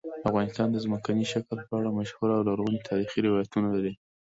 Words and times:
افغانستان 0.29 0.67
د 0.71 0.77
ځمکني 0.85 1.25
شکل 1.33 1.57
په 1.67 1.73
اړه 1.79 1.89
مشهور 1.99 2.29
او 2.35 2.41
لرغوني 2.47 2.79
تاریخی 2.89 3.19
روایتونه 3.27 3.67
لري. 3.75 3.93